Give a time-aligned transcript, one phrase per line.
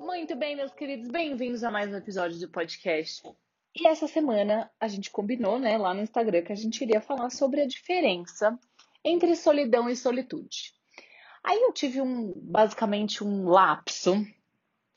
[0.00, 3.22] Muito bem, meus queridos, bem-vindos a mais um episódio do podcast.
[3.76, 7.30] E essa semana a gente combinou, né, lá no Instagram, que a gente iria falar
[7.30, 8.58] sobre a diferença
[9.04, 10.72] entre solidão e solitude.
[11.44, 14.26] Aí eu tive um, basicamente um lapso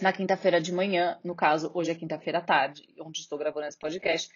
[0.00, 3.78] na quinta-feira de manhã, no caso, hoje é quinta-feira à tarde, onde estou gravando esse
[3.78, 4.30] podcast,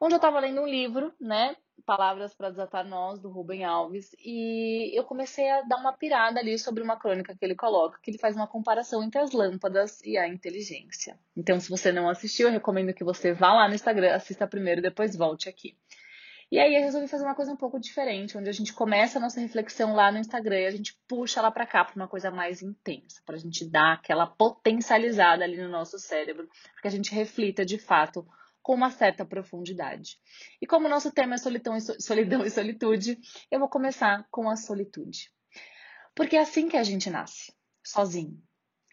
[0.00, 1.56] onde eu estava lendo um livro, né?
[1.84, 6.58] Palavras para Desatar Nós, do Rubem Alves, e eu comecei a dar uma pirada ali
[6.58, 10.16] sobre uma crônica que ele coloca, que ele faz uma comparação entre as lâmpadas e
[10.16, 11.18] a inteligência.
[11.36, 14.80] Então, se você não assistiu, eu recomendo que você vá lá no Instagram, assista primeiro
[14.80, 15.76] e depois volte aqui.
[16.50, 19.20] E aí eu resolvi fazer uma coisa um pouco diferente, onde a gente começa a
[19.20, 22.30] nossa reflexão lá no Instagram e a gente puxa ela para cá para uma coisa
[22.30, 26.90] mais intensa, para a gente dar aquela potencializada ali no nosso cérebro, para que a
[26.90, 28.24] gente reflita de fato
[28.66, 30.18] com uma certa profundidade.
[30.60, 33.16] E como o nosso tema é solidão e, solidão e solitude,
[33.48, 35.30] eu vou começar com a solitude.
[36.16, 37.52] Porque é assim que a gente nasce,
[37.84, 38.42] sozinho.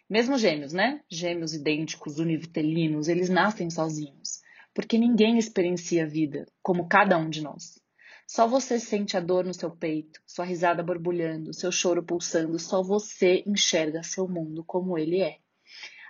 [0.07, 1.01] Mesmo gêmeos, né?
[1.09, 4.43] Gêmeos idênticos, univitelinos, eles nascem sozinhos
[4.75, 7.79] porque ninguém experiencia a vida como cada um de nós.
[8.27, 12.83] Só você sente a dor no seu peito, sua risada borbulhando, seu choro pulsando, só
[12.83, 15.39] você enxerga seu mundo como ele é.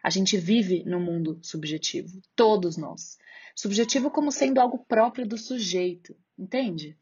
[0.04, 3.18] A gente vive no mundo subjetivo, todos nós.
[3.56, 6.98] Subjetivo como sendo algo próprio do sujeito, entende?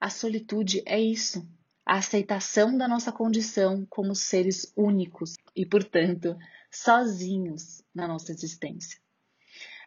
[0.00, 1.48] A solitude é isso,
[1.86, 6.36] a aceitação da nossa condição como seres únicos e, portanto,
[6.70, 9.00] sozinhos na nossa existência.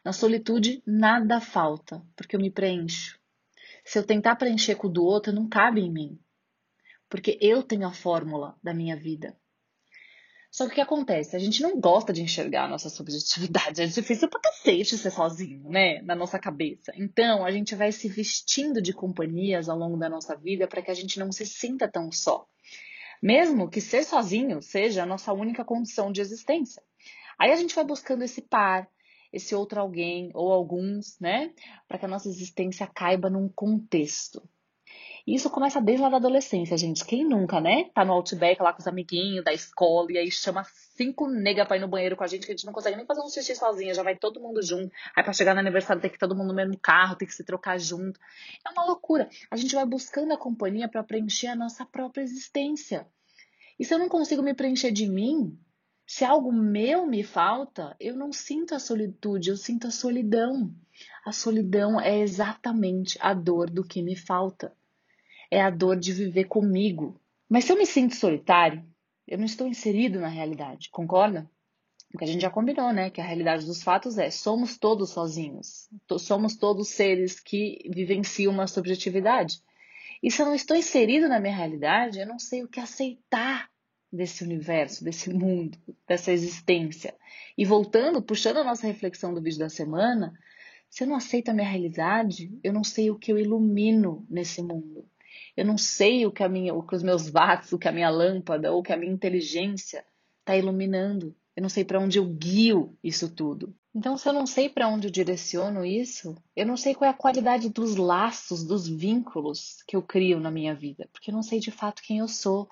[0.05, 3.19] Na solitude, nada falta, porque eu me preencho.
[3.83, 6.19] Se eu tentar preencher com o do outro, não cabe em mim.
[7.09, 9.37] Porque eu tenho a fórmula da minha vida.
[10.51, 11.33] Só que o que acontece?
[11.33, 13.81] A gente não gosta de enxergar a nossa subjetividade.
[13.81, 16.01] É difícil pra cacete ser sozinho, né?
[16.01, 16.91] Na nossa cabeça.
[16.97, 20.91] Então, a gente vai se vestindo de companhias ao longo da nossa vida para que
[20.91, 22.45] a gente não se sinta tão só.
[23.23, 26.83] Mesmo que ser sozinho seja a nossa única condição de existência.
[27.39, 28.89] Aí a gente vai buscando esse par,
[29.31, 31.53] esse outro alguém ou alguns, né?
[31.87, 34.43] Para que a nossa existência caiba num contexto.
[35.25, 37.05] Isso começa desde lá da adolescência, gente.
[37.05, 37.89] Quem nunca, né?
[37.93, 40.63] Tá no Outback lá com os amiguinhos da escola e aí chama
[40.95, 43.05] cinco nega pra ir no banheiro com a gente, que a gente não consegue nem
[43.05, 44.91] fazer um xixi sozinha, já vai todo mundo junto.
[45.15, 47.43] Aí pra chegar no aniversário tem que todo mundo no mesmo carro, tem que se
[47.43, 48.19] trocar junto.
[48.65, 49.29] É uma loucura.
[49.49, 53.07] A gente vai buscando a companhia para preencher a nossa própria existência.
[53.79, 55.57] E se eu não consigo me preencher de mim,
[56.05, 60.73] se algo meu me falta, eu não sinto a solitude, eu sinto a solidão.
[61.25, 64.75] A solidão é exatamente a dor do que me falta.
[65.51, 67.19] É a dor de viver comigo.
[67.49, 68.83] Mas se eu me sinto solitário,
[69.27, 71.47] eu não estou inserido na realidade, concorda?
[72.11, 73.09] Porque a gente já combinou, né?
[73.09, 75.87] Que a realidade dos fatos é: somos todos sozinhos.
[76.19, 79.61] Somos todos seres que vivenciam uma subjetividade.
[80.21, 83.69] E se eu não estou inserido na minha realidade, eu não sei o que aceitar
[84.11, 87.15] desse universo, desse mundo, dessa existência.
[87.57, 90.33] E voltando, puxando a nossa reflexão do vídeo da semana,
[90.89, 94.61] se eu não aceito a minha realidade, eu não sei o que eu ilumino nesse
[94.61, 95.07] mundo.
[95.61, 97.91] Eu não sei o que, a minha, o que os meus watts, o que a
[97.91, 100.03] minha lâmpada, ou o que a minha inteligência
[100.39, 101.35] está iluminando.
[101.55, 103.71] Eu não sei para onde eu guio isso tudo.
[103.93, 107.11] Então, se eu não sei para onde eu direciono isso, eu não sei qual é
[107.11, 111.43] a qualidade dos laços, dos vínculos que eu crio na minha vida, porque eu não
[111.43, 112.67] sei de fato quem eu sou.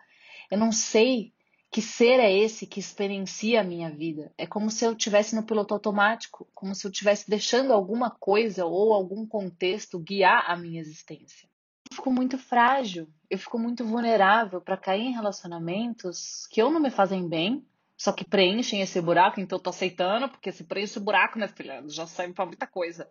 [0.50, 1.32] Eu não sei
[1.70, 4.34] que ser é esse que experiencia a minha vida.
[4.36, 8.66] É como se eu estivesse no piloto automático, como se eu estivesse deixando alguma coisa
[8.66, 11.49] ou algum contexto guiar a minha existência.
[11.92, 16.92] Fico muito frágil, eu fico muito vulnerável para cair em relacionamentos que ou não me
[16.92, 17.66] fazem bem,
[17.98, 21.48] só que preenchem esse buraco, então eu tô aceitando, porque se preenche o buraco, né,
[21.48, 23.10] filha, já serve para muita coisa.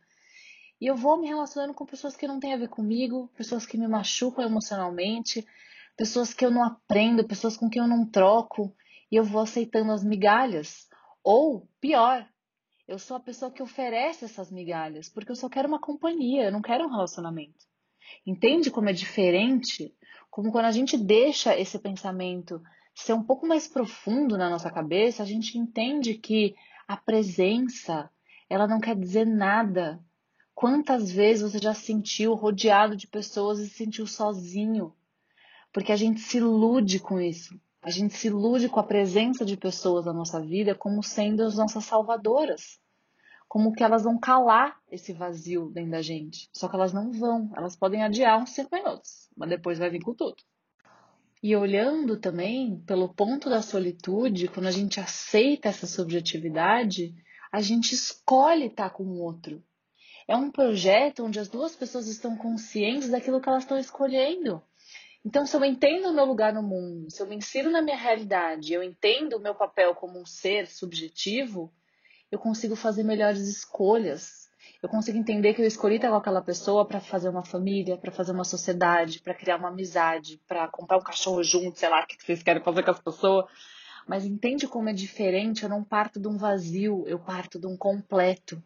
[0.81, 3.77] E eu vou me relacionando com pessoas que não têm a ver comigo, pessoas que
[3.77, 5.45] me machucam emocionalmente,
[5.97, 8.75] pessoas que eu não aprendo, pessoas com quem eu não troco
[9.11, 10.89] e eu vou aceitando as migalhas.
[11.23, 12.27] Ou, pior,
[12.87, 16.53] eu sou a pessoa que oferece essas migalhas porque eu só quero uma companhia, eu
[16.53, 17.67] não quero um relacionamento.
[18.27, 19.95] Entende como é diferente?
[20.31, 22.63] Como quando a gente deixa esse pensamento
[22.95, 26.55] ser um pouco mais profundo na nossa cabeça, a gente entende que
[26.87, 28.11] a presença,
[28.49, 30.03] ela não quer dizer nada.
[30.55, 34.95] Quantas vezes você já se sentiu rodeado de pessoas e se sentiu sozinho?
[35.73, 37.61] Porque a gente se ilude com isso.
[37.81, 41.57] A gente se ilude com a presença de pessoas na nossa vida como sendo as
[41.57, 42.81] nossas salvadoras.
[43.49, 46.49] Como que elas vão calar esse vazio dentro da gente.
[46.53, 47.51] Só que elas não vão.
[47.57, 50.37] Elas podem adiar uns cinco minutos, mas depois vai vir com tudo.
[51.43, 57.15] E olhando também pelo ponto da solitude, quando a gente aceita essa subjetividade,
[57.51, 59.63] a gente escolhe estar com o outro.
[60.27, 64.63] É um projeto onde as duas pessoas estão conscientes daquilo que elas estão escolhendo.
[65.25, 67.97] Então, se eu entendo o meu lugar no mundo, se eu me insiro na minha
[67.97, 71.73] realidade, eu entendo o meu papel como um ser subjetivo,
[72.31, 74.49] eu consigo fazer melhores escolhas.
[74.83, 78.13] Eu consigo entender que eu escolhi estar com aquela pessoa para fazer uma família, para
[78.13, 82.07] fazer uma sociedade, para criar uma amizade, para comprar um cachorro junto, sei lá, o
[82.07, 83.47] que vocês querem fazer com as pessoas.
[84.07, 85.63] Mas entende como é diferente?
[85.63, 88.63] Eu não parto de um vazio, eu parto de um completo.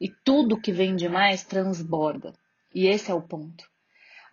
[0.00, 2.32] E tudo que vem demais transborda.
[2.74, 3.64] E esse é o ponto.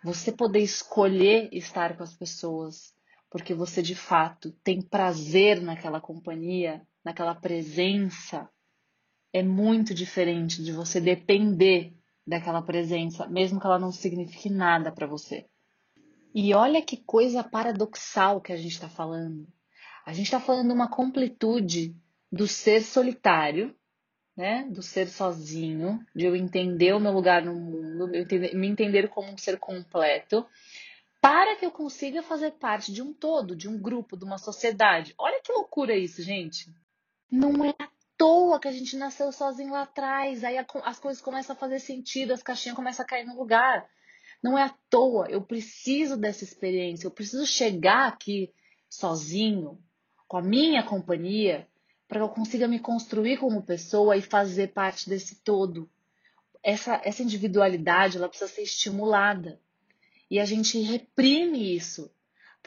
[0.02, 2.94] Você poder escolher estar com as pessoas,
[3.30, 8.48] porque você de fato tem prazer naquela companhia, naquela presença,
[9.34, 11.92] é muito diferente de você depender
[12.24, 15.44] daquela presença, mesmo que ela não signifique nada para você.
[16.32, 19.44] E olha que coisa paradoxal que a gente está falando.
[20.06, 21.96] A gente está falando uma completude
[22.30, 23.74] do ser solitário,
[24.36, 24.68] né?
[24.70, 29.38] Do ser sozinho, de eu entender o meu lugar no mundo, me entender como um
[29.38, 30.46] ser completo,
[31.20, 35.12] para que eu consiga fazer parte de um todo, de um grupo, de uma sociedade.
[35.18, 36.72] Olha que loucura isso, gente.
[37.30, 37.74] Não é
[38.16, 40.44] toa que a gente nasceu sozinho lá atrás.
[40.44, 43.88] Aí as coisas começam a fazer sentido, as caixinhas começam a cair no lugar.
[44.42, 45.28] Não é à toa.
[45.28, 47.06] Eu preciso dessa experiência.
[47.06, 48.52] Eu preciso chegar aqui
[48.88, 49.78] sozinho,
[50.28, 51.68] com a minha companhia,
[52.06, 55.90] para que eu consiga me construir como pessoa e fazer parte desse todo.
[56.62, 59.60] Essa, essa individualidade ela precisa ser estimulada.
[60.30, 62.10] E a gente reprime isso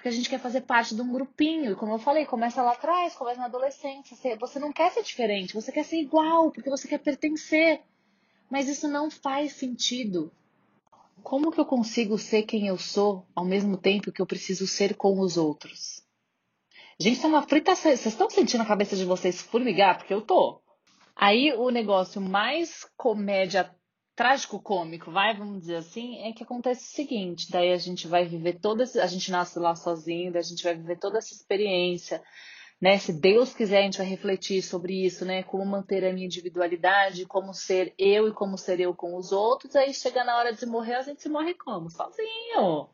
[0.08, 1.72] porque a gente quer fazer parte de um grupinho.
[1.72, 4.38] E como eu falei, começa lá atrás, começa na adolescência.
[4.40, 7.82] Você não quer ser diferente, você quer ser igual, porque você quer pertencer.
[8.50, 10.32] Mas isso não faz sentido.
[11.22, 14.96] Como que eu consigo ser quem eu sou ao mesmo tempo que eu preciso ser
[14.96, 16.02] com os outros?
[16.98, 17.76] Gente, tá uma frita.
[17.76, 19.98] Vocês estão sentindo a cabeça de vocês formigar?
[19.98, 20.62] Porque eu tô.
[21.16, 23.76] Aí o negócio mais comédia
[24.18, 28.26] trágico cômico, vai, vamos dizer assim, é que acontece o seguinte, daí a gente vai
[28.26, 32.24] viver toda, a gente nasce lá sozinho, daí a gente vai viver toda essa experiência,
[32.82, 32.98] né?
[32.98, 35.44] Se Deus quiser, a gente vai refletir sobre isso, né?
[35.44, 39.76] Como manter a minha individualidade, como ser eu e como ser eu com os outros,
[39.76, 41.88] aí chega na hora de morrer, a gente se morre como?
[41.88, 42.90] Sozinho.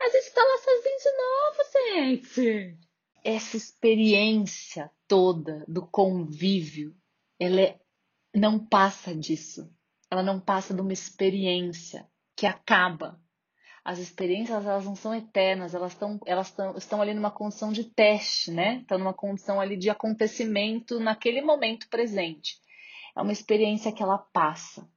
[0.00, 2.78] A gente tá lá sozinho de novo, gente.
[3.22, 6.96] Essa experiência toda do convívio,
[7.38, 7.78] ela é,
[8.34, 9.75] não passa disso
[10.10, 13.20] ela não passa de uma experiência que acaba.
[13.84, 17.84] As experiências elas não são eternas, elas, estão, elas estão, estão ali numa condição de
[17.84, 18.78] teste, né?
[18.80, 22.56] Estão numa condição ali de acontecimento naquele momento presente.
[23.16, 24.88] É uma experiência que ela passa.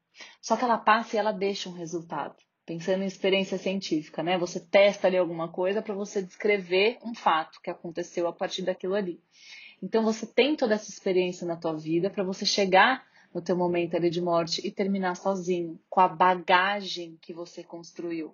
[0.42, 2.36] Só que ela passa e ela deixa um resultado.
[2.66, 4.38] Pensando em experiência científica, né?
[4.38, 8.96] Você testa ali alguma coisa para você descrever um fato que aconteceu a partir daquilo
[8.96, 9.22] ali.
[9.82, 13.04] Então você tem toda essa experiência na tua vida para você chegar
[13.34, 18.34] no teu momento ali de morte e terminar sozinho, com a bagagem que você construiu.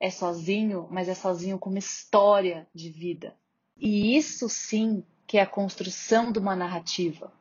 [0.00, 3.36] É sozinho, mas é sozinho com uma história de vida.
[3.76, 7.32] E isso sim que é a construção de uma narrativa.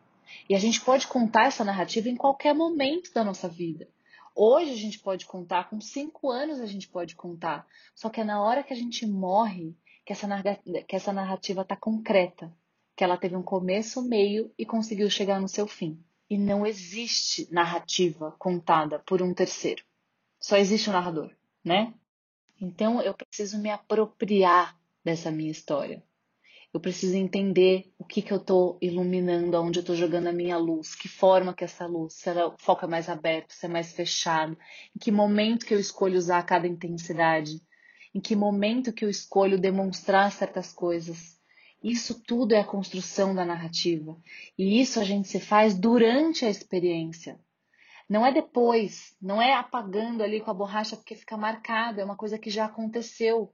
[0.49, 3.87] E a gente pode contar essa narrativa em qualquer momento da nossa vida.
[4.35, 7.65] Hoje a gente pode contar, com cinco anos a gente pode contar.
[7.93, 10.27] Só que é na hora que a gente morre que essa,
[11.13, 12.53] narrativa está concreta,
[12.95, 15.99] que ela teve um começo, meio e conseguiu chegar no seu fim
[16.29, 19.83] e não existe narrativa contada por um terceiro.
[20.39, 21.31] Só existe o um narrador,
[21.63, 21.93] né?
[22.59, 26.03] Então eu preciso me apropriar dessa minha história.
[26.73, 30.57] Eu preciso entender o que, que eu estou iluminando, aonde eu estou jogando a minha
[30.57, 34.57] luz, que forma que essa luz, se ela foca mais aberto, se é mais fechado,
[34.93, 37.61] em que momento que eu escolho usar cada intensidade,
[38.13, 41.34] em que momento que eu escolho demonstrar certas coisas.
[41.85, 44.17] Isso tudo é a construção da narrativa.
[44.57, 47.39] E isso a gente se faz durante a experiência.
[48.09, 52.15] Não é depois, não é apagando ali com a borracha porque fica marcado, é uma
[52.15, 53.53] coisa que já aconteceu.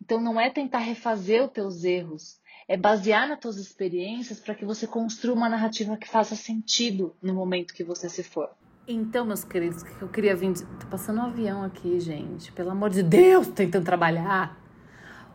[0.00, 4.64] Então não é tentar refazer os teus erros, é basear nas tuas experiências para que
[4.64, 8.48] você construa uma narrativa que faça sentido no momento que você se for.
[8.86, 10.52] Então, meus queridos, que eu queria vir.
[10.78, 12.52] Tô passando um avião aqui, gente.
[12.52, 14.56] Pelo amor de Deus, tentando trabalhar.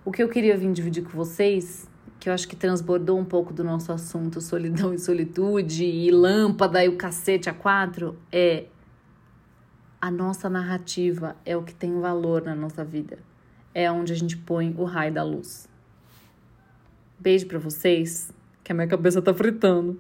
[0.06, 1.91] O que eu queria vir dividir com vocês
[2.22, 6.86] que eu acho que transbordou um pouco do nosso assunto solidão e solitude e lâmpada
[6.86, 8.66] e o cacete a quatro, é
[10.00, 13.18] a nossa narrativa é o que tem valor na nossa vida.
[13.74, 15.68] É onde a gente põe o raio da luz.
[17.18, 18.32] Beijo para vocês,
[18.64, 20.00] que a minha cabeça tá fritando.